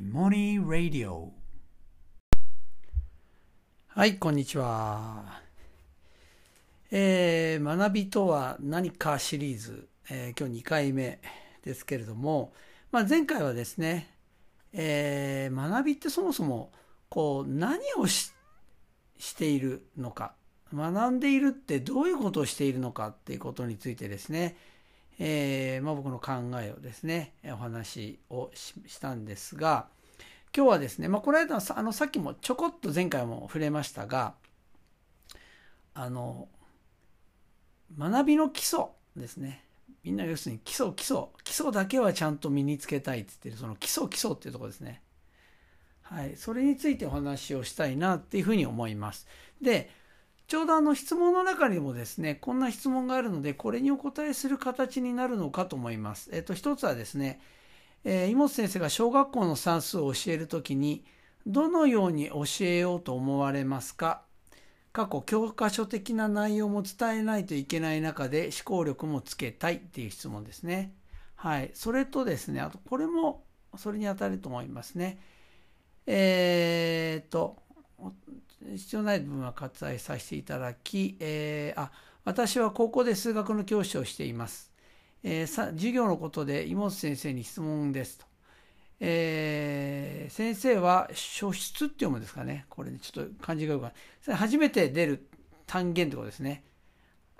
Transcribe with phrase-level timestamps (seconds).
[0.00, 1.28] Money Radio.
[3.88, 5.42] はいこんにちは。
[6.90, 11.20] えー、学びとは何かシリーズ、えー、今日2回目
[11.62, 12.54] ですけれども、
[12.90, 14.08] まあ、前回はですね、
[14.72, 16.72] えー、学びってそもそも
[17.10, 18.32] こう何をし
[19.36, 20.32] ているのか。
[20.72, 24.56] 学んでいるってどういうことをしているのかっていうことについてですね、
[25.22, 26.32] えーまあ、僕の考
[26.62, 29.86] えをですねお話をしたんですが
[30.56, 34.32] 今日はですね、まあ、この間あのさっきもちょこっと前回も触れましたが
[35.92, 36.48] あの
[37.98, 39.64] 学びの基礎ですね。
[40.02, 45.02] みんな要するに基礎基礎基礎だけはちゃんと身につけたいって言ってるその基礎基礎っていうとこですね。
[46.00, 46.36] はい。
[46.36, 49.26] それについてお話をしたいなっていうふうに思います。
[49.60, 49.90] で、
[50.50, 56.28] ちょうどあの質問の中にもですね、こんな質問があるので、これにお答えする形になるのかと思います。
[56.32, 57.40] えっと、一つはですね、
[58.02, 61.04] えー、井本先生が小学校の算数を教えるときに、
[61.46, 64.22] どのように教えようと思われますか？
[64.92, 70.96] 過去教科書的な内容も伝えないといけない中で思考力もつけたいっていう質問ですね。
[71.36, 71.70] はい。
[71.74, 73.44] それとですね、あとこれも
[73.76, 75.20] それに当たると思いますね。
[76.08, 77.62] えー、っと、
[78.74, 81.90] 必要ない部分は割愛させていただき、えー、あ、
[82.24, 84.70] 私は高校で数学の教師をしています。
[85.22, 88.26] えー、さ授業のことで妹先生に質問ですと。
[89.00, 92.66] えー、先生は書出って読むんですかね。
[92.68, 94.36] これ、ちょっと漢字がよくない。
[94.36, 95.26] 初めて出る
[95.66, 96.64] 単元ってことですね。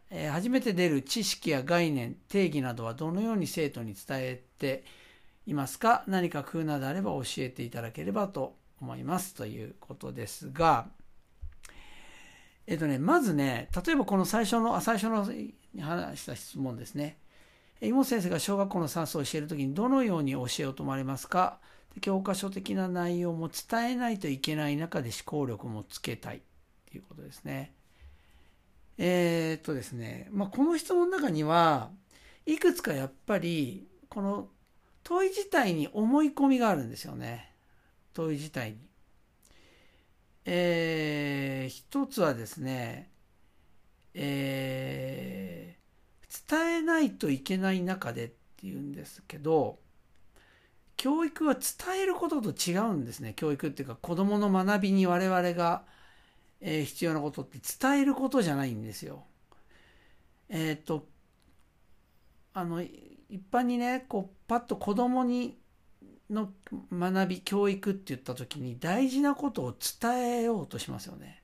[0.08, 4.84] えー、初めて出る知識や概念、定義などはどのように生徒に伝えて
[5.46, 10.88] いますか何か工夫などあれば教えていただければと思いますということですが、
[12.70, 15.26] えっ、とね、まずね、例えばこの最初の、最初の
[15.80, 17.18] 話した質問ですね。
[17.80, 21.58] 妹先生が小学校の算数を教えるときにどのように教えようと思われますか？
[22.00, 26.40] 教科書的な内容も伝えないといけない中で思考力もつけたいっ
[26.88, 27.72] ていうことですね。
[28.98, 31.90] えー、っとですね、まあ、この質問の中には
[32.46, 34.46] いくつかやっぱりこの
[35.02, 37.50] 問い自体に思い込みがあるんですよね。
[38.14, 38.89] 問い自体に。
[40.52, 43.10] えー、一つはですね、
[44.14, 45.80] えー
[46.48, 49.80] 伝えないといけない中でっていうんですけど
[50.96, 55.84] 教育は伝えることと違うんですね教育っていうか子どもの学びに我々が、
[56.60, 59.24] えー、必要なことって伝えることじゃないんですよ。
[60.48, 61.06] えっ、と
[62.52, 65.59] あの一般にねこうパッと子どもに
[66.30, 66.52] の
[66.92, 71.42] 学び教育って言った時に大事なことを伝えようとしますよね。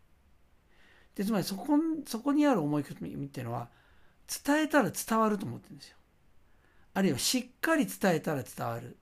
[1.17, 3.69] でつまりそこそこにある思い込みっていうのは
[4.45, 5.97] 伝えたら伝わると思ってるんですよ。
[6.95, 8.97] あるいはしっかり伝えたら伝わる。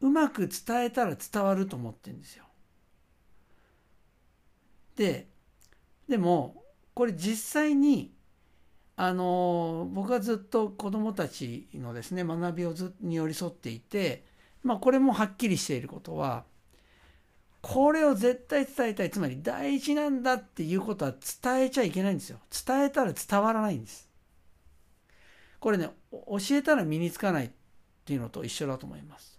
[0.00, 2.44] うまく伝えたら伝わると思ってるんですよ。
[4.96, 5.28] で、
[6.08, 6.62] でも、
[6.94, 8.14] これ実際に、
[8.96, 14.26] あの、僕はずっと子供たちのですね、学びをずに寄り添っていて、
[14.62, 16.44] まあこれもはっきりしていることは、
[17.62, 19.10] これを絶対伝えたい。
[19.10, 22.38] つまり大事なんだっていうことは伝えちゃいけないんですよ。
[22.66, 24.08] 伝えたら伝わらないんです。
[25.60, 27.50] これね、教えたら身につかないっ
[28.04, 29.38] ていうのと一緒だと思います。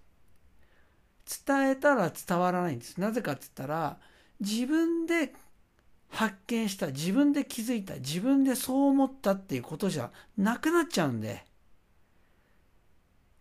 [1.46, 3.00] 伝えたら伝わらないんです。
[3.00, 3.98] なぜかって言ったら、
[4.40, 5.34] 自分で
[6.10, 11.44] 発見した、自分で気づいた、自分でそう思ったっていうことじゃなくなっちゃうんで、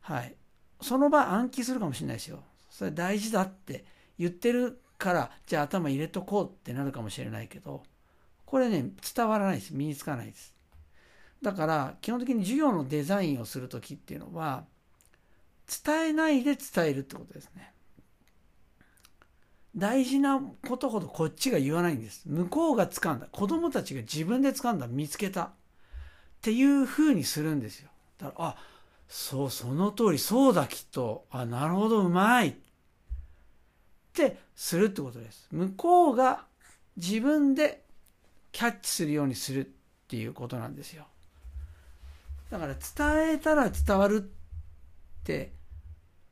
[0.01, 0.35] はい。
[0.83, 2.43] その場暗記するかもしれないですよ。
[2.71, 3.85] それ大事だって
[4.19, 7.83] 言ってるから、じゃあ頭入れとこうってなるかもしれないけど、
[8.47, 9.75] これね、伝わらないです。
[9.75, 10.55] 身につかないです。
[11.43, 14.65] だから基本的に授業のデザインをする時っていうのは
[15.85, 17.73] 伝えないで伝えるってことですね。
[19.77, 22.25] 大事なことほどこっちが言わないんです。
[22.27, 23.29] 向こうが掴んだ。
[23.31, 24.89] 子供たちが自分で掴んだ。
[24.89, 25.43] 見つけた。
[25.43, 25.53] っ
[26.43, 27.91] ていう風にするんですよ。
[28.19, 28.57] だから、あ、
[29.11, 31.27] そう、その通り、そうだ、きっと。
[31.31, 32.51] あ、なるほど、うまい。
[32.51, 32.55] っ
[34.15, 35.49] てするってことです。
[35.51, 36.47] 向こうが
[36.97, 37.85] 自分で
[38.53, 39.71] キャッチするようにするっ
[40.07, 41.07] ていうことなんですよ。
[42.51, 45.53] だから伝えたら伝わるって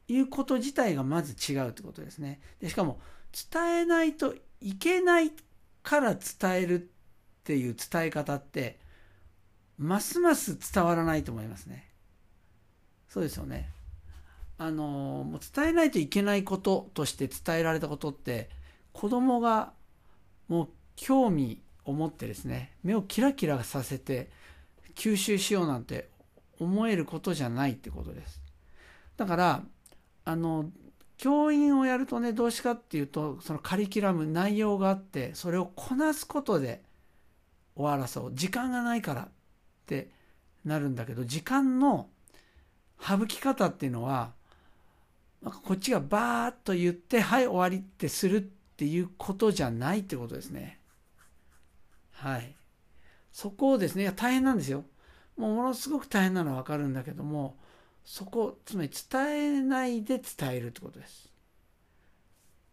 [0.06, 2.40] いうこと自体がまず違うってことですね。
[2.60, 3.00] でしかも
[3.50, 5.32] 伝えないといけない
[5.82, 6.86] から伝えるっ
[7.42, 8.78] ていう伝え方って
[9.78, 11.87] ますます伝わらないと思いますね。
[13.08, 13.70] そうですよね。
[14.58, 18.50] あのもう伝えないといけないこととして伝えられたことって
[18.92, 19.72] 子供が
[20.48, 24.30] もう興味を持ってですね目をキラキラさせて
[24.96, 26.08] 吸収しようなんて
[26.58, 28.40] 思えることじゃないってことです。
[29.16, 29.62] だから、
[30.24, 30.70] あの、
[31.18, 36.80] 教員をやるとねどうしかっていうとそのカリキュラム内容があってそれをこなすことで
[37.74, 39.28] 終わらそう時間がないからっ
[39.86, 40.10] て
[40.64, 42.08] なるんだけど時間の
[43.00, 44.32] 省き方っていうのは
[45.42, 48.40] なんかこっちがバーッと言ってはい終わりってするっ
[48.76, 50.78] ていうことじゃないってことですね。
[52.12, 52.54] はい。
[53.32, 54.84] そこをですねいや大変なんですよ。
[55.36, 57.56] もうものすごく大変なのは分かるんだけども
[58.04, 61.28] そこつまり伝えないで伝えるってことです。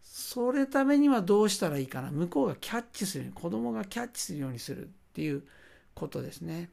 [0.02, 2.10] それためにはどうしたらいいかな。
[2.10, 5.44] 向こうがキャッチする子供がキャッチするようにするっていう
[5.94, 6.70] ことですね。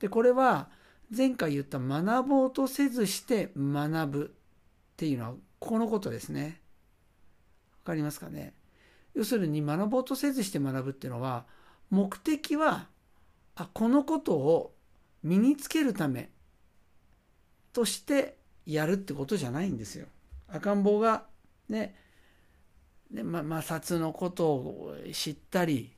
[0.00, 0.68] でこれは
[1.14, 6.60] 前回言った学ぼうとせずして学ぶっていうのはこのことですね
[7.84, 8.52] わかりますかね？
[9.14, 11.46] 要するに学ぼうとせずして学ぶっていうのは
[11.90, 12.86] 目的は
[13.56, 14.74] あこのことを
[15.22, 16.30] 身につけるため
[17.72, 20.06] としてやるってことじゃないんですよ。
[20.48, 21.24] 赤ん坊が
[21.68, 21.94] ね、
[23.10, 25.92] ねま、摩擦のことを知ったり、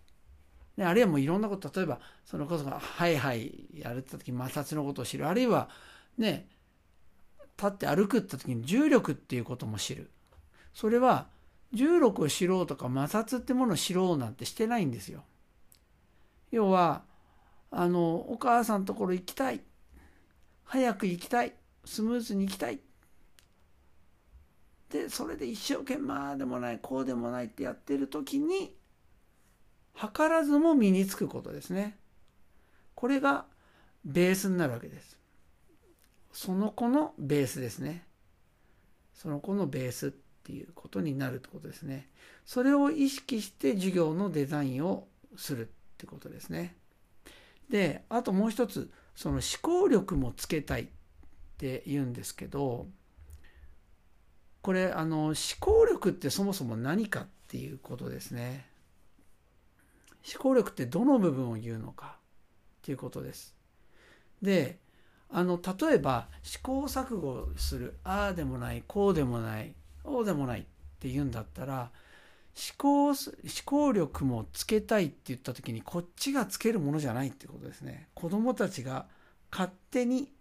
[0.80, 5.68] ね、あるいはもういろんなこと、例えばそのことがはいはいやるって時摩擦のことを知る、あるいは
[6.16, 6.48] ね、
[7.58, 10.10] 立って歩くって時に重力っていうことも知る。
[10.72, 11.26] それは
[11.74, 15.22] 重力を知ろうとか摩擦ってものを知ろうなんてしてないんですよ。
[16.50, 17.02] 要は
[17.70, 19.60] あのお母さんのところ行きたい
[20.64, 21.52] 早く行きたい
[21.84, 22.80] スムーズに行きたい
[24.88, 28.74] でそれで一生懸命ああでもないこうでもないってやってる時に
[29.94, 31.96] 図らずも身につくことですね。
[32.94, 33.46] これが
[34.04, 35.18] ベースになるわけです。
[36.32, 38.04] その子のベースですね。
[39.14, 42.08] その子のベースっていうことになるってことですね。
[42.46, 45.06] それを意識して授業のデザインを
[45.36, 46.74] するってことですね。
[47.68, 50.86] であともう一つその思考力もつけたいっ
[51.58, 52.86] て言うんですけど
[54.62, 58.69] これあの思考力ってそもそも何かっていうことですね。
[60.26, 63.54] 思考力ってどの部分を言うのかっていうことです。
[64.42, 64.78] で
[65.30, 70.62] あの例えば試行錯誤するああでもないこうでもないこうでもないっ
[70.98, 71.90] て言うんだったら
[72.56, 73.16] 思考思
[73.64, 78.08] 考力もつけたいって言った時にこっちがつけるものじゃないってことですね。
[78.14, 79.06] 子供たちが
[79.52, 80.32] 勝手に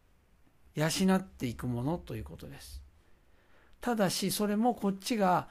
[0.76, 2.82] 養っていくものということです。
[3.82, 5.48] ただしそれもこっちが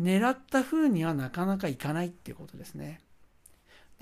[0.00, 3.00] 狙った風にはなかなかいかないっていうことですね。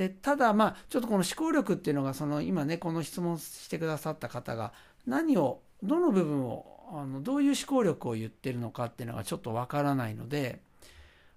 [0.01, 4.73] でただまあちょっとこの思考力っていうのがその今ねこの質問してくださった方が
[5.07, 10.63] 何をどの部分をあのどういう思考力を言ってるのかっていうのがちょっとわからないので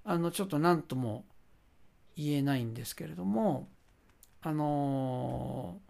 [0.06, 1.26] あのちょっと何とも
[2.16, 3.68] 言えないんですけれども
[4.42, 5.82] あの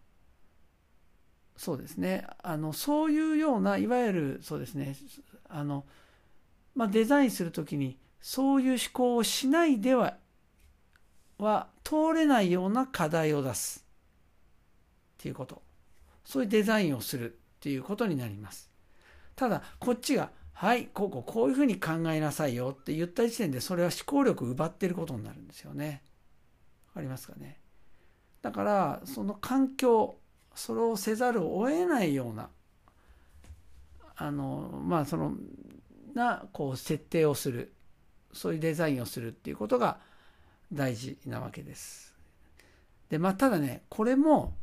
[1.56, 2.26] そうですね。
[2.42, 4.96] あのそういうようないわゆるそうですね。
[5.48, 5.86] あの、
[6.74, 10.18] まあ、デザインする時にそういう思考をしないでは
[11.44, 13.86] は通れないような課題を出す
[15.20, 15.62] っていうこと
[16.26, 18.70] そういうデザインをするっていうことになります
[19.36, 26.04] ただこっちがはいこうこうこういうふうに考えなさいよって言った時点でそれは思考力を奪ってることになるんですよね。
[26.90, 27.60] わかりますかね。
[28.42, 30.18] だからその環境
[30.54, 32.50] それをせざるを得ないような
[34.16, 35.34] あのまあその
[36.14, 37.74] なこう設定をする
[38.32, 39.98] そういうデザインをするっていうことが
[40.74, 42.14] 大事なわけです。
[43.10, 44.54] でまあただねこれも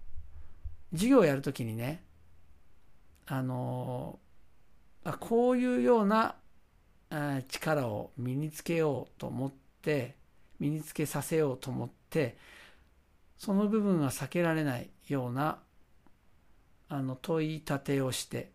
[0.93, 2.03] 授業をやるときにね
[3.27, 4.19] あの
[5.21, 6.35] こういうような
[7.49, 9.53] 力を身につけようと思っ
[9.83, 10.17] て
[10.59, 12.37] 身につけさせようと思って
[13.39, 15.59] その部分は避けられないような
[16.89, 18.51] あの問い立てをして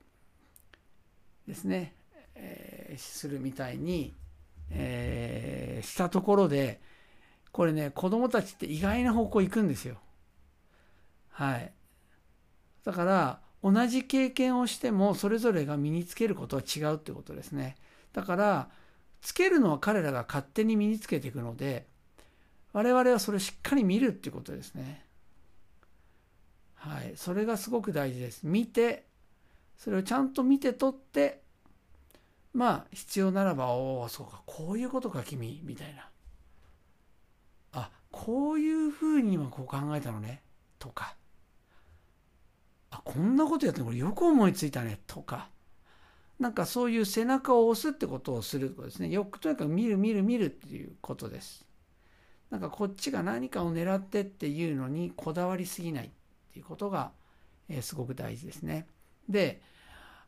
[1.47, 1.95] ですね、
[2.35, 4.13] えー、するみたいに、
[4.71, 6.81] えー、したところで
[7.55, 9.95] これね子供たちって意外な方向行くんですよ。
[11.29, 11.71] はい。
[12.83, 17.77] だから同じ経験をしてもそれぞれが身につけることは違うってことですね。
[18.12, 18.67] だから
[19.21, 21.85] つけるのは彼らが勝手に身につけていくので
[22.74, 25.05] 我々はそれをしっかり見るっていうことですね。
[26.74, 27.13] はい。
[27.15, 28.41] それがすごく大事です。
[28.43, 29.05] 見て
[29.77, 31.39] それをちゃんと見て取って
[32.53, 36.09] まあ必要ならばおおそうかこういうことか君みたいな。
[38.15, 40.41] こういうふうに今こう考えたのね。
[40.79, 41.17] とか。
[42.89, 45.01] あこんなことやってこれよく思いついたね。
[45.05, 45.50] とか。
[46.39, 49.10] なんかそういう背中を押すってことをすることですね。
[49.10, 51.65] よくとにかく見る見る見るっていうことです。
[52.50, 56.10] なんかこっちが何かを狙ってっていうのにこだわりすぎないっ
[56.53, 57.12] ていうことが、
[57.67, 58.88] えー、すごく大事ですね。
[59.27, 59.62] で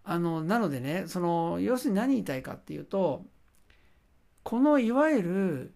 [0.03, 3.23] あのなのでねその要するに何言いたいかっていうと
[4.43, 5.73] このいわゆる、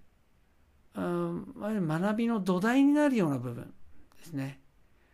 [0.96, 3.74] 学びの土台になるような部分
[4.18, 4.60] ですね。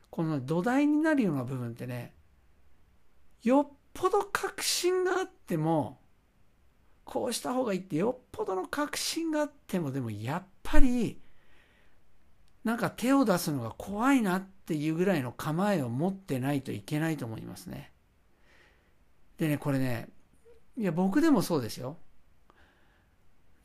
[0.09, 2.13] この土台になるような部分ってね、
[3.43, 5.99] よっぽど確信があっても、
[7.03, 11.21] こうした方がいいってよっぽどの確信があっても、でもやっぱり、
[12.63, 17.93] なんか手を出すのが怖いなっていうぐらいの構えを持ってないといけないと思いますね。
[19.37, 20.09] でね、これね、
[20.75, 21.97] いや、僕でもそうですよ。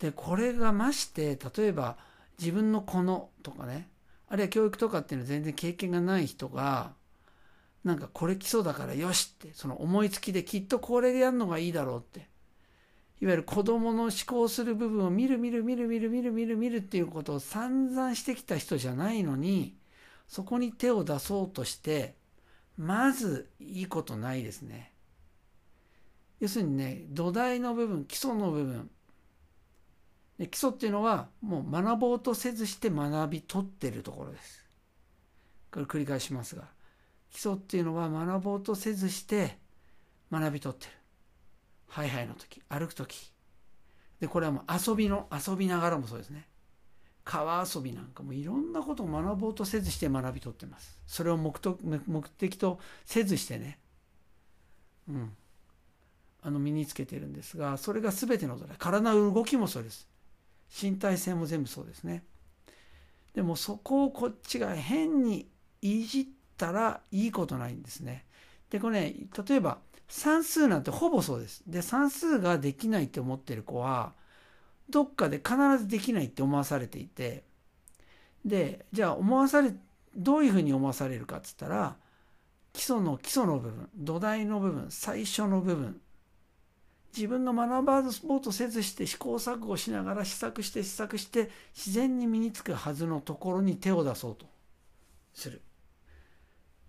[0.03, 1.97] で、これがまして、例えば
[2.37, 3.89] 自分の子のとかね、
[4.29, 6.95] あるいは教育とかっていうのは全然経験がない人が、
[7.85, 12.29] なんかこれ基礎だからよしって、その思いつきできっとこれでやるのがいいだろうって。
[13.21, 19.77] いわゆる子供の思考する部分を見る見る見る見る見る見る見るっていうことを散々してきた人じゃないのに、
[20.27, 22.17] そこに手を出そうとして、
[22.77, 24.93] まずいいことないですね。
[26.41, 28.91] 要するにね、土台の部分、基礎の部分。
[30.43, 34.67] で基礎っていうのは、もう学ぼうとせずして学び取ってるところです。
[35.71, 36.65] これ繰り返しますが、
[37.31, 39.57] 基礎っていうのは学ぼうとせずして
[40.33, 40.93] 学び取ってる。
[41.87, 43.33] ハイハイの時、歩く時。
[44.19, 46.49] で、これはもう遊びの、遊びながらもそうですね。
[47.23, 50.99] 川遊びなんかもいろんなことを学ぼうとせずして学び取ってます。
[51.07, 53.79] それを目と目的とせずしてね。
[55.09, 55.37] うん。
[56.43, 58.77] あの身につけてるんですが、それが全ての土台。
[58.77, 60.11] 体の動きもそうです。
[60.81, 62.25] 身体性も全部そうですね。
[63.35, 65.49] でもそこをこっちが変に
[65.81, 66.27] いじっ
[66.57, 68.25] たらいいことないんですね。
[68.71, 69.15] で、これね、
[69.47, 71.63] 例えば算数なんてほぼそうです。
[71.67, 74.13] で、算数ができないって思ってる子は、
[74.91, 77.45] どっかで必ずできないって思わされていて、
[78.45, 79.75] で、じゃあ思わされ、
[80.15, 81.97] どういうふうに思わされるかっつったら、
[82.73, 86.01] 基礎の基礎の部分、土台の部分、最初の部分、
[87.15, 94.47] 自分が学ばずぼうとせずして試行錯誤しながら試作して試作して自然に身につくはずのところに手を出そうと
[95.35, 95.61] する。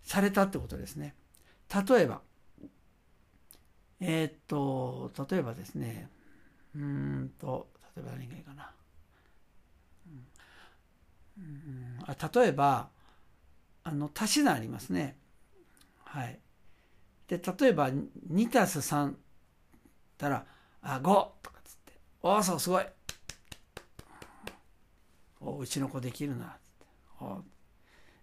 [0.03, 1.15] されたってことですね。
[1.87, 2.21] 例えば、
[3.99, 6.09] えー、っと、例えばですね、
[6.75, 8.71] うんと、例えば何がいいかな。
[11.37, 12.89] うん、あ例えば、
[13.83, 15.17] あの、足し算ありますね。
[16.03, 16.39] はい。
[17.27, 19.15] で、例えば、2たす3
[20.17, 20.45] たら、
[20.81, 21.03] あ、5!
[21.41, 22.85] とかっつって、おお、そう、すごい。
[25.41, 26.45] おうちの子できるな。
[26.45, 26.63] って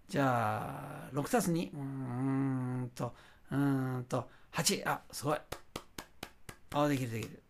[0.08, 1.70] じゃあ、6たす2。
[1.72, 3.14] うーんと、
[3.50, 4.82] うーんと、8。
[4.84, 5.38] あ、すごい。
[6.72, 7.42] あ、できるできる。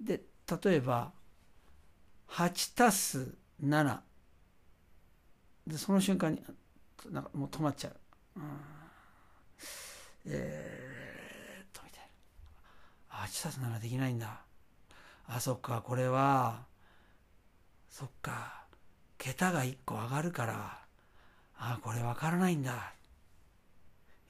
[0.00, 0.22] で、
[0.64, 1.12] 例えば、
[2.28, 4.02] 8たす7。
[5.66, 6.42] で、その瞬間に、
[7.10, 7.96] なんかもう止まっちゃう。
[8.36, 8.42] うん、
[10.26, 10.87] えー
[13.28, 14.40] あ、8冊ならできないんだ。
[15.26, 16.64] あ、そっか、これは、
[17.90, 18.64] そっか、
[19.18, 20.78] 桁が1個上がるから、
[21.58, 22.94] あ、これわからないんだ。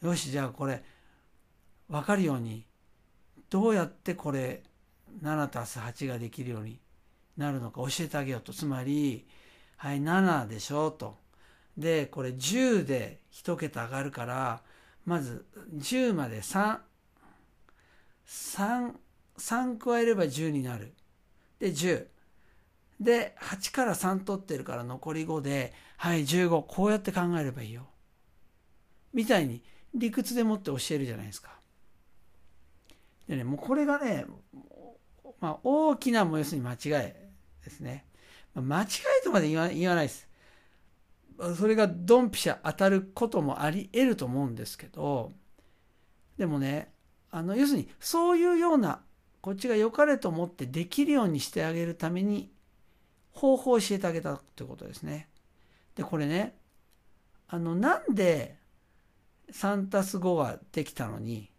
[0.02, 0.82] よし、じゃあこれ、
[1.88, 2.66] わかるように、
[3.50, 4.62] どうやってこれ、
[5.22, 6.80] 7たす8ができるように
[7.36, 8.52] なるのか教えてあげようと。
[8.52, 9.26] つまり、
[9.76, 11.16] はい、7でしょ、と。
[11.76, 14.62] で、これ10で1桁上がるから、
[15.04, 16.78] まず10まで3、
[18.28, 18.92] 3、
[19.38, 20.92] 3加えれば10になる。
[21.58, 22.06] で、10。
[23.00, 26.62] で、8から3取ってるから残り5で、はい、15。
[26.66, 27.88] こうやって考えればいいよ。
[29.14, 29.62] みたいに
[29.94, 31.58] 理屈でもって教えるじゃないですか。
[33.26, 34.26] でね、もうこれがね、
[35.40, 36.76] まあ、大きなもう要するに間違
[37.08, 37.12] い
[37.64, 38.04] ですね。
[38.54, 38.88] 間違い
[39.24, 40.28] とまで言わ言わないです。
[41.56, 45.32] それがドンピシャ当たることもあり得ると思うんですけど、
[46.36, 46.92] でもね、
[47.30, 49.00] あの要するにそういうような
[49.40, 52.50] こっちが良かれと思ってできるようにしてあげるために
[53.32, 55.28] 方法を教えてあげたということですね。
[55.94, 56.56] でこれね
[57.48, 58.56] あのなんで
[59.52, 61.50] 3たす5はできたのに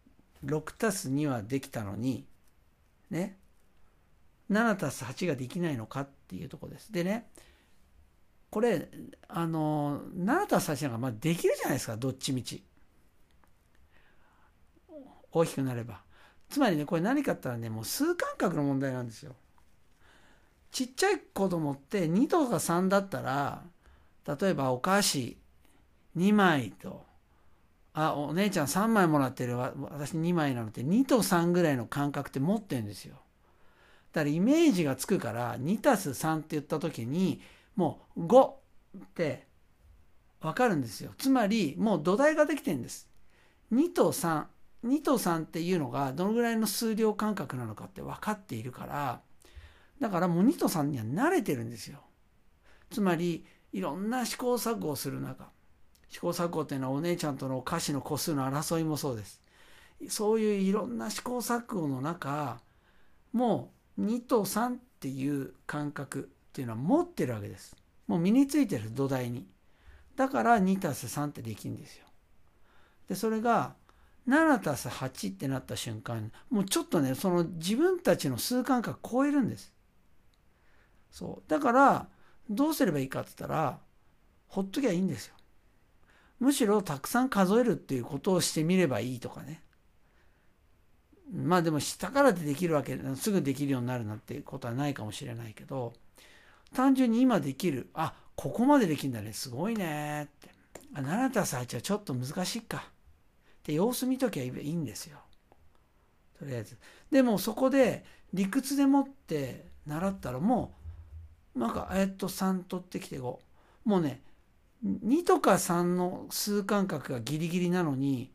[0.45, 2.25] 6たす2はできたのに
[3.09, 3.37] ね
[4.51, 6.91] 7たす8ができないのかっていうとこです。
[6.91, 7.27] でね
[8.49, 8.89] これ
[9.27, 12.63] あの7たす8なんかまあできるじゃないですかどっちみち。
[15.31, 16.01] 大きくなれば。
[16.49, 19.35] つまりね、これ何かって言ったらね、もう数感覚の問題なんですよ。
[20.71, 23.63] ちっちゃい子供って2とか3だったら、
[24.25, 25.37] 例えばお菓子
[26.17, 27.05] 2枚と、
[27.93, 33.15] あ、お姉ちゃん3枚もらってる私2枚なのって2と3ぐらいの感覚って持ってるんですよ。
[34.13, 37.41] だからイメージがつくから2たす3って言った時に
[37.75, 38.53] もう5っ
[39.13, 39.47] て
[40.41, 41.11] わかるんですよ。
[41.17, 43.07] つまりもう土台ができてるんです。
[43.71, 44.45] 2と3
[44.85, 49.21] 2と3っていうのがどのぐらいの数量感覚なのかって分かっているから
[49.99, 51.99] だからもう2と3には慣れてるんですよ。
[52.89, 55.49] つまりいろんな試行錯誤をする中
[56.09, 59.41] 試行錯誤っていうのはお姉ちゃんとの歌詞の個数の争いもそうです。
[60.07, 62.61] そういういろんな試行錯誤の中
[63.33, 67.75] もう2と3っていう感覚っていうのは持ってるわけです。
[68.07, 69.45] もう身についてる土台に。
[70.15, 72.05] だから2たす3ってできるんですよ。
[73.07, 73.75] でそれが
[74.29, 79.73] 7たす8ってなった瞬間もうちょっとねその自分たちの数感覚超えるんです。
[81.11, 81.49] そう。
[81.49, 82.07] だから
[82.49, 83.79] どうすればいいかって言ったら
[84.47, 85.35] ほっときゃいいんですよ。
[86.39, 89.63] むしろたくさん数えるっていうことをしてみればいいとかね。
[91.31, 95.93] まあでも下からでできるわけすぐできるようになるなっていうことはないかもしれないけど
[96.73, 100.49] 単純に今できるあここまでできるんだねすごいねって。
[100.95, 102.89] あ7たす8はちょっと難しいか。
[103.59, 105.19] って様子見ときゃいいんですよ。
[106.37, 106.77] とりあえず。
[107.11, 110.73] でもそこで理屈でもって習ったらも
[111.55, 113.21] うなんかえっと3取ってきて5
[113.85, 114.21] もうね
[114.83, 118.31] 2とか3の数感覚がギリギリなのに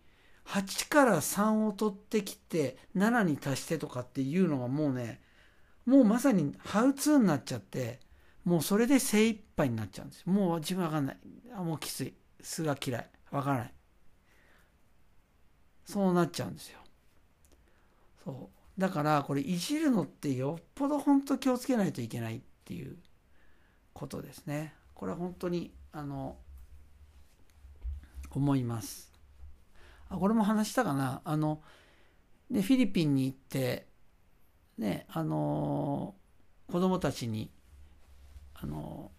[0.46, 5.20] 8から3を取ってきて7に足してとかっていうのがもうね
[5.86, 8.00] もうまさにハウツーになっちゃって
[8.44, 10.22] もうそれで精一杯になっちゃうんです。
[10.26, 11.16] もう自分わかんない。
[11.56, 12.14] あもうきつい。
[12.42, 13.10] 数が嫌い。
[13.30, 13.74] わからない。
[15.84, 16.78] そうなっちゃうんですよ。
[18.24, 18.80] そう。
[18.80, 22.96] だからこれいじるのってよっぽど本当気をつけないといけないっていう
[23.92, 24.74] ことですね。
[24.94, 26.36] これは本当にあの
[28.30, 29.12] 思います。
[30.08, 31.20] あこれも話したかな？
[31.24, 31.60] あの
[32.50, 33.86] でフィリピンに行って
[34.76, 36.14] ねあの
[36.70, 37.50] 子供たちに
[38.54, 39.12] あの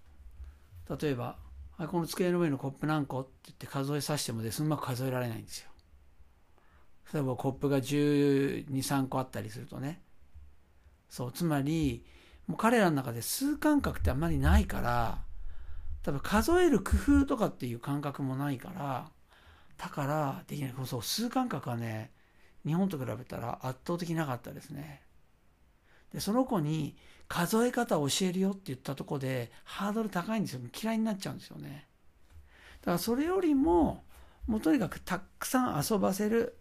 [1.00, 1.38] 例えば
[1.78, 3.22] この机の上のコップ何個？
[3.22, 5.70] って言って数えさせてもですうまく数えられないんですよ。
[7.14, 10.02] 例えばコップが1 2 3個あったりするとね。
[11.10, 12.04] そうつまり
[12.48, 15.20] もう彼らの中で数感覚ってあんまりないから
[16.04, 16.92] 多分数える工
[17.22, 19.10] 夫とかっていう感覚もないから
[19.78, 20.74] だからできない。
[20.86, 22.12] そう数感覚はね
[22.66, 25.02] 日本と比べたら圧倒的なかったですね。
[26.14, 26.96] でその子に
[27.28, 30.62] 数え方を教えるよって言ったとこでハードル高いんですよ。
[30.82, 31.88] 嫌いになっちゃうんですよね。
[32.82, 34.04] だからそれよりも
[34.48, 36.58] もうとにかくたくさん遊ばせる。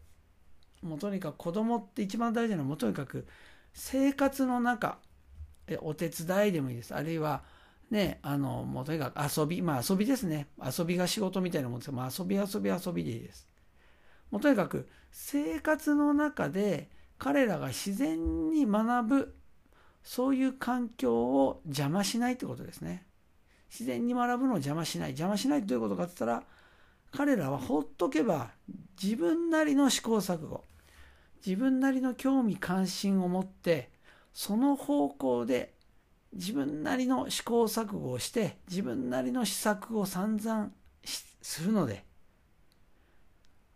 [0.84, 3.26] もうとにかく子供って一番大事なのはもうとにかく
[3.72, 4.98] 生活の中
[5.80, 6.94] お手伝いでもいいです。
[6.94, 7.42] あるいは
[7.90, 10.48] ねあのもうとにかく遊びまあ遊びですね。
[10.62, 11.86] 遊びが仕事みたいなもんです。
[11.86, 13.48] けど、まあ、遊び遊び遊びでいいです。
[14.30, 19.34] もうとにかく生活の中で彼らが自然に学ぶ
[20.02, 23.06] そういう環境を邪魔しないってことですね。
[23.70, 25.10] 自然に学ぶのを邪魔しない。
[25.10, 26.44] 邪魔しないってどういうことかって言ったら
[27.10, 28.50] 彼らはほっとけば
[29.02, 30.64] 自分なりの試行錯誤。
[31.44, 33.90] 自分なりの興味関心を持って
[34.32, 35.74] その方向で
[36.32, 40.70] 自分なりの試行錯誤をして自分なりの施策を散々
[41.42, 42.04] するので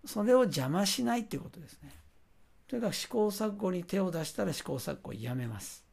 [0.05, 1.91] それを邪魔しないっていうことですね。
[2.67, 5.85] とにかく試行錯誤に手を出したら試行錯誤をやめます。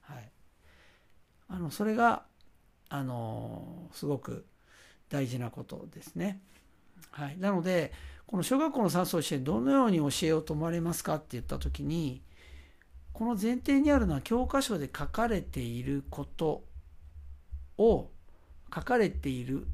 [0.00, 0.30] はい。
[1.48, 2.24] あのそれが
[2.88, 4.46] あのすごく
[5.10, 6.40] 大事なことですね。
[7.10, 7.92] はい、なので
[8.32, 12.22] この小学校の算数をしてどのように教えようと思われますかって言った時に
[13.12, 16.64] この前提にあるのは教科書で書かれていること
[17.76, 18.08] を
[18.74, 19.66] 書かれている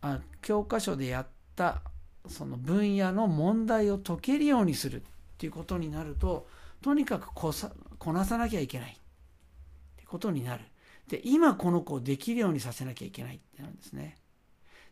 [0.00, 1.82] あ教科書でやった
[2.26, 5.04] その分野の問題を解けるようにするっ
[5.38, 6.48] ていうことになると
[6.82, 8.94] とにかくこさこなさなきゃいけないっ
[9.96, 10.64] てことになる。
[11.08, 14.16] で今この子をできるようにさせなきゃいけないってなるんですね。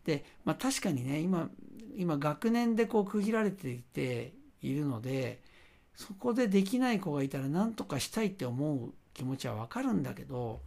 [0.04, 1.50] で、まあ、確かにね今
[1.96, 5.40] 今学年でこう区切られていているので
[5.94, 10.60] そこでできない子がいたら何とかしたいって思う気持ちはわかるんだけど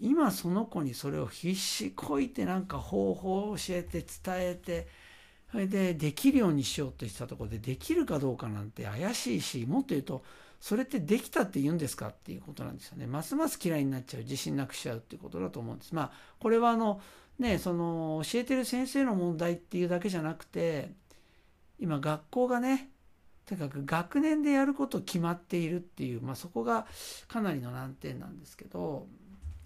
[0.00, 4.88] 今その子にそれを必死こいてなんか方法を教えて伝えて
[5.50, 10.22] それでできるようにしようとしたところでできるかどうかなんて怪しいしもっと言うと
[10.60, 13.06] それってできたって言うんですかっていうことなんですよね。
[13.06, 15.94] ますます嫌いになっちゃう自信なくしちゃうっていうことだと思うんです。
[15.94, 17.00] まあこれはあの
[17.40, 20.92] ねその教えてる先生の問題っていうだけじゃなくて
[21.80, 22.90] 今学校がね
[23.46, 26.86] とにかく学年でやること決まっているっていう、まあ、そこが
[27.26, 29.06] かなりの難点なんですけど、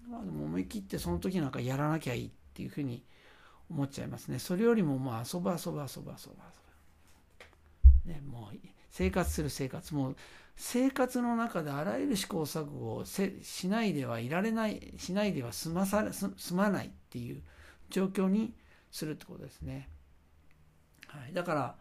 [0.09, 3.03] まあ、でも思い切ってその時なんかやらなきゃいいっていうふうに
[3.69, 4.39] 思っちゃいますね。
[4.39, 6.31] それよりももう遊ぶ遊ぶ遊ぶ遊ぶ遊
[8.05, 8.57] ぶ、ね、もう
[8.89, 9.93] 生活する生活。
[9.93, 10.15] もう
[10.55, 17.43] 生活の中であらゆる試行錯誤をしないではいられないしないでは済まさ済まないっていう
[17.89, 18.53] 状況に
[18.91, 19.89] するってことですね。
[21.07, 21.75] はい、だから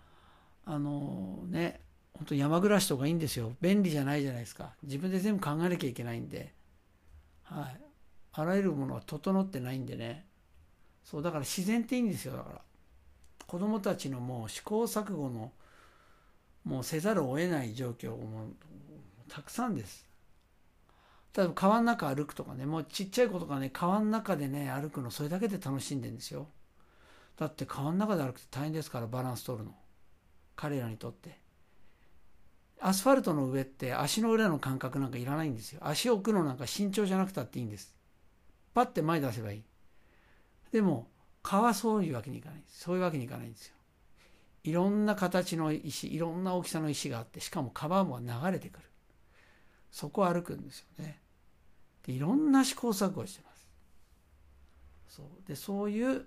[0.66, 1.80] あのね
[2.14, 3.54] 本当山暮らしとかいいんですよ。
[3.60, 4.72] 便利じゃないじゃないですか。
[4.82, 6.52] 自分で全部考えなきゃいけないんで。
[7.42, 7.80] はい。
[8.32, 10.26] あらゆるものは整ってないんでね。
[11.04, 12.36] そうだから自然っていいんですよ。
[12.36, 12.60] だから
[13.46, 15.52] 子供たちのもう試行錯誤の
[16.64, 18.48] もうせざるを得ない状況も
[19.28, 20.06] たくさんです。
[21.36, 26.48] 例えば川の中歩くとかねもうちっちゃい子とかね川の中でね歩くのそれだけで楽しんでるんですよ。
[27.36, 29.74] だって川の中で歩くって大変ですからバランス取るの。
[30.54, 31.38] 彼らにとって。
[32.80, 35.80] アスファルトの上って足の裏の感覚なんかいらないんですよ。
[35.82, 37.94] 足を置くのなんか慎重じゃなくたっていいんです。
[38.72, 39.62] パッて前出せばいい。
[40.70, 41.08] でも
[41.42, 42.62] 川そういうわけにいかない。
[42.68, 43.74] そういうわけにいかないんですよ。
[44.62, 48.86] いろんな形の石いろんな大きさの石があってしかも川も流れてくる。
[49.90, 51.23] そこを歩くんですよね。
[52.06, 53.68] でいろんな試行錯誤してます。
[55.08, 55.26] そう。
[55.48, 56.26] でそういう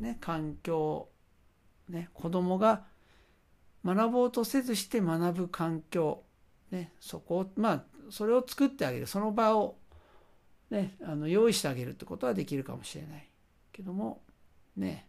[0.00, 1.08] ね環境
[1.88, 2.84] ね子供が
[3.84, 6.22] 学ぼうとせずして学ぶ環境
[6.70, 9.06] ねそこをまあそれを作ってあげる。
[9.06, 9.76] その場を
[10.70, 13.28] ねあの用意してあげるってことはできるかもしれない。
[13.72, 14.22] けども
[14.76, 15.08] ね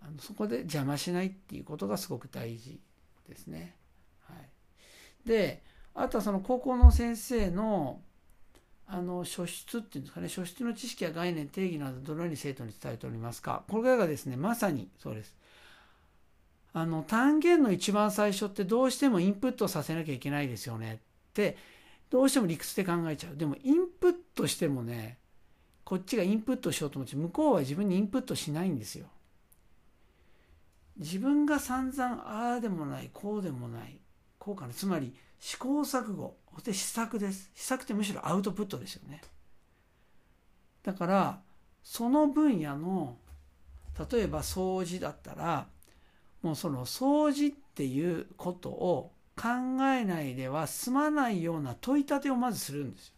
[0.00, 2.80] あのそこで邪魔しないっていうことがすごく大事
[3.28, 3.76] ですね。
[4.20, 5.62] はい、で
[5.94, 8.00] あとはその高校の先生の
[8.88, 13.64] あの書出っていうんですかね書出の知識や概念定義などどのように生徒に伝えておりますか。
[13.68, 15.34] これがですねまさにそうです。
[16.72, 20.94] あの単元の一番最初ってどうしてもインプットさせなきゃいけないですよね。
[20.94, 21.56] って
[22.10, 23.36] どうしても理屈で考えちゃう。
[23.36, 25.18] でもインプットしてもね
[25.84, 29.06] こっちがインプットしようと思って向こうは自分にインプットしないんですよ。
[30.98, 33.98] 自分が散々ああでもないこうでもない
[34.38, 34.72] こうかな。
[34.72, 36.36] つまり試行錯誤。
[36.56, 37.50] そして試作です。
[37.54, 39.20] 試作ってむしろアウトプットですよね。
[40.82, 41.40] だから
[41.82, 43.18] その分野の
[44.10, 45.66] 例えば掃除だったら
[46.42, 49.48] もうその掃除っていうことを考
[49.84, 53.14] えないでは済まないような問い立てをまずするんですよ。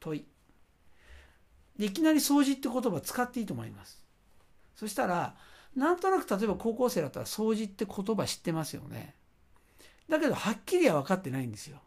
[0.00, 0.24] 問い。
[1.78, 4.02] でいきなり掃除って言葉使っていいと思います。
[4.74, 5.34] そしたら
[5.76, 9.14] なんとなく例えば高校生だったら掃除って言葉知ってますよね。
[10.08, 11.80] だけどはっきりは分かってないんですよ。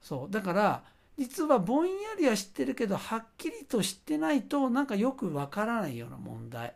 [0.00, 0.30] そう。
[0.30, 0.84] だから
[1.18, 6.74] 実はぼんやりは知ってるけどはっきりと知ってないとなんかよくわからないような問題。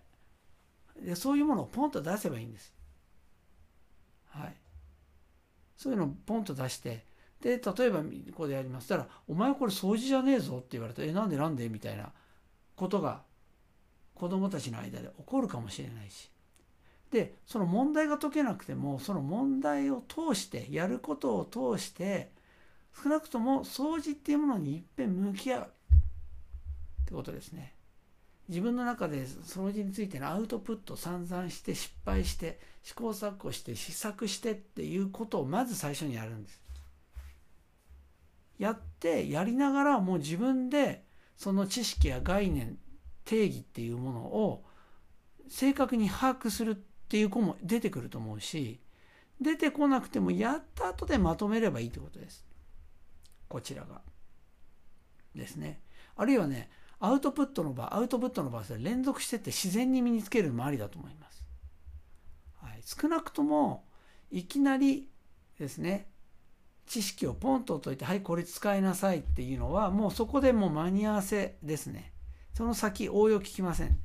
[1.01, 2.73] でそういうものをポンと出せばいいんです。
[4.31, 4.55] はい。
[5.77, 7.05] そういうのをポンと出して
[7.41, 8.07] で例えばこ
[8.37, 8.89] こでやります。
[8.89, 12.13] たら「お前これ掃除じゃねえぞ」って言われて「えなんでなんで?」みたいな
[12.77, 13.23] ことが
[14.15, 16.31] 子供たちの間で起こるかもしれないし。
[17.11, 21.45] でその問題が解けなくてもその問題を通してやることを
[21.77, 22.33] 通して
[23.03, 25.65] 少なくとも掃除っていうものにいっぺん向き合うっ
[27.07, 27.75] てことですね。
[28.49, 36.61] 自分の中で掃除についてのアウトプット散々して失敗して試行錯誤して試作してっていうことをまず最初にやるんです。
[38.59, 41.05] やってやりながらもう自分で
[41.37, 42.79] その知識や概念
[43.25, 44.65] 定義っていうものを
[45.49, 46.75] 正確に把握するっ
[47.09, 48.81] ていう子も出てくると思うし
[49.41, 52.45] 出てこなくてもやった後でまとめればいいってことです。
[53.53, 54.01] こちらが。
[55.35, 55.83] ですね。
[56.17, 61.45] あるいはね、アウトプットの場、アウトプットの場で連続してって自然に身につけるのもありだと思います。
[62.63, 63.85] はい、少なくとも、
[64.31, 65.11] いきなり
[65.59, 66.09] ですね、
[66.87, 72.15] 知識をポンと解いて、はい、これ使いなさいっていうのは、もうそこでもう間に合わせですね。
[72.55, 73.99] その先、応用聞きません。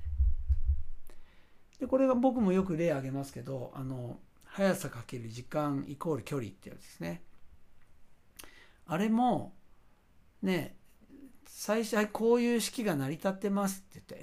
[1.79, 7.23] で、これが僕もよく例挙げますけど、あの、速さかける時間イコール距離ってやつですね。
[8.87, 9.53] あれも
[10.41, 10.75] ね
[11.45, 14.21] 最初こういう式が成り立ってますって言っ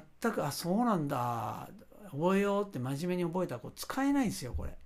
[0.22, 1.68] 全くあそうなんだ
[2.10, 4.76] 覚えようって真面目に覚えたらこう使えないんですよこれ。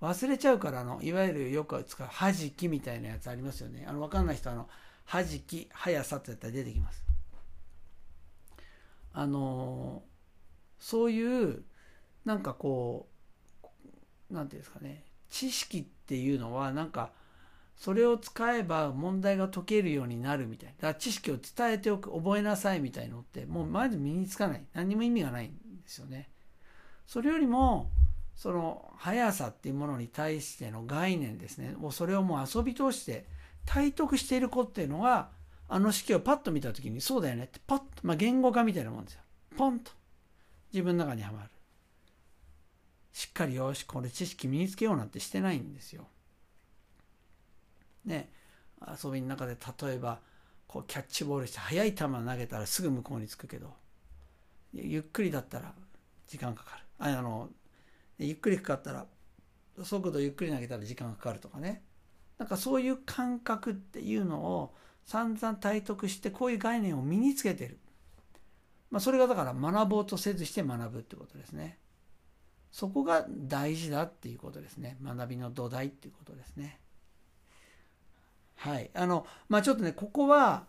[0.00, 3.84] 忘れちゃうからあのいわゆるよく使うはじきみたいなやつありますよね。
[3.86, 4.68] あの分かんない人あの
[5.04, 7.04] はじき速さってやったら出てきます。
[9.12, 10.02] あの
[10.78, 11.62] そういう
[12.24, 13.08] なんかこ
[14.30, 17.12] うなんていうんですかね知識っていうのはなんか
[17.80, 20.74] それを使えば問題が解けるようになるみたいな。
[20.74, 24.64] だから知識を伝えておく、覚えなさいみたいのって、もうまず身につかない。
[24.74, 25.54] 何にも意味がないんで
[25.86, 26.28] すよね。
[27.06, 27.90] それよりも、
[28.36, 31.74] その速さっていうものに対しての概念ですね。
[31.78, 33.24] もうそれをもう遊び通して
[33.64, 35.30] 体得している子っていうのが、
[35.66, 39.22] あの式をパッと見た時に、そうだよねって、パッと、まあ、言語化みたいなもんですよ。
[39.56, 39.90] ポンと。
[40.70, 41.48] 自分の中にはまる。
[43.14, 46.06] しっかりよし、これ知識身につけようなんてしてないんですよ。
[48.04, 48.30] ね、
[48.80, 50.20] 遊びの中で例えば
[50.66, 53.74] こうキャッチボールして速い球投げたらすぐ向こうにつくけど
[54.72, 55.74] ゆっくりだったら
[56.28, 56.82] 時間かかる。
[56.98, 57.48] あの、
[58.18, 59.06] ゆっくりかかったら
[59.82, 61.82] 速度ゆっくり投げたら時間かかるとかね。
[62.38, 67.78] なんかそういう感覚っていうのを散々体得してこういう概念を身につけてる、
[68.90, 71.78] まあ、それがだから学ぼうとせずして学ぶってことですね。
[72.70, 74.96] そこが大事だっていうことですね。
[75.02, 76.78] 学びの土台っていうことですね。
[78.60, 78.90] はい。
[78.94, 80.64] あのまあちょっとねここは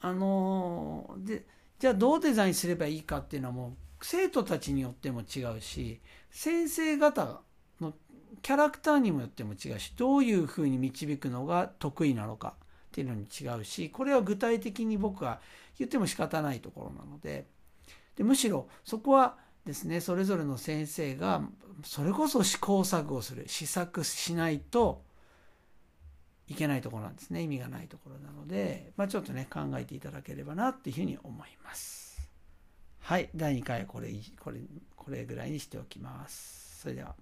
[0.00, 1.44] あので
[1.78, 6.00] じゃあどうデザインすればいいかっていうのはもう生徒たちによっても違うし
[6.30, 7.40] 先生方
[7.80, 7.94] の
[8.42, 15.40] キャラクターにもよっても違うしどういうふうに導くのが得意なのかっていうのに違うしこれは具体的に僕は
[15.78, 17.46] 言っても仕方ないところなので
[18.16, 21.42] でむしろそこはですねそれぞれの先生が
[21.84, 25.02] それこそ試行錯誤する試作しないと
[26.48, 27.42] いけないところなんですね。
[27.42, 32.28] 意味がないところなので、まあ、ちょっとね考えていただければなっていうふうに思います。
[33.00, 33.30] はい。
[33.34, 34.60] 第2回これこれ
[34.96, 36.80] これぐらいにしておきます。
[36.80, 37.14] それでは。